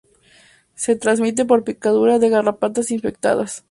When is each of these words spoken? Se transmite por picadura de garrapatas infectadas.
Se 0.73 0.95
transmite 0.95 1.45
por 1.45 1.63
picadura 1.63 2.17
de 2.17 2.29
garrapatas 2.29 2.89
infectadas. 2.89 3.59